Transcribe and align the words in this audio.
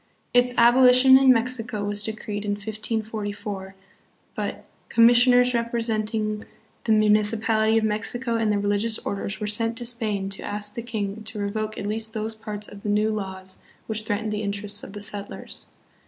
Its 0.33 0.55
abolition 0.57 1.15
in 1.15 1.31
Mexico 1.31 1.83
was 1.83 2.01
decreed 2.01 2.43
in 2.43 2.53
1544, 2.53 3.75
but" 4.33 4.65
commis 4.89 5.13
sioners 5.27 5.53
representing 5.53 6.43
the 6.85 6.91
municipality 6.91 7.77
of 7.77 7.83
Mexico 7.83 8.35
and 8.35 8.51
the 8.51 8.57
religious 8.57 8.97
orders 9.05 9.39
were 9.39 9.45
sent 9.45 9.77
to 9.77 9.85
Spain 9.85 10.27
to 10.27 10.41
ask 10.41 10.73
the 10.73 10.81
king 10.81 11.21
to 11.25 11.37
re 11.37 11.51
voke 11.51 11.77
at 11.77 11.85
least 11.85 12.13
those 12.13 12.33
parts 12.33 12.67
of 12.67 12.81
the 12.81 12.89
'New 12.89 13.11
Laws' 13.11 13.59
which 13.85 14.01
threatened 14.01 14.31
the 14.31 14.41
interests 14.41 14.83
of 14.83 14.93
the 14.93 15.01
settlers. 15.01 15.67